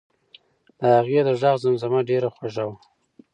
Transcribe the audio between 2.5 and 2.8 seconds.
وه.